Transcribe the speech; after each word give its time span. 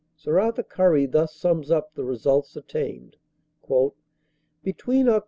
Sir 0.15 0.39
Arthur 0.39 0.63
Currie 0.63 1.05
thus 1.05 1.35
sums 1.35 1.69
up 1.69 1.93
the 1.93 2.03
results 2.03 2.55
attained: 2.55 3.17
"Between 4.63 5.05
Oct. 5.05 5.19